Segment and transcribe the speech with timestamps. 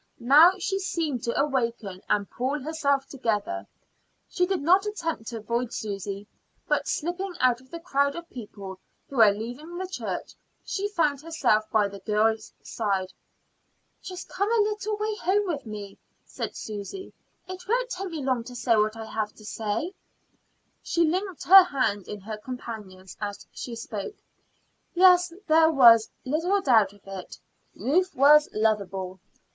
[0.17, 3.67] Now she seemed to awaken and pull herself together.
[4.27, 6.25] She did not attempt to avoid Susy,
[6.67, 10.33] but slipping out of the crowd of people who were leaving the church,
[10.65, 13.09] she found herself by the girl's side.
[14.01, 17.13] "Come just a little way home with me," said Susy.
[17.47, 19.93] "It won't take me long to say what I want to say."
[20.81, 24.15] She linked her hand in her companion's as she spoke.
[24.95, 27.37] Yes, there was little doubt of it,
[27.75, 29.19] Ruth was lovable.